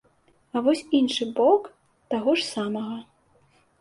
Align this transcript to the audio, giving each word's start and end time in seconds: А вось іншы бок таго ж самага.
А 0.55 0.61
вось 0.67 0.81
іншы 1.01 1.27
бок 1.39 1.69
таго 2.15 2.31
ж 2.41 2.47
самага. 2.55 2.99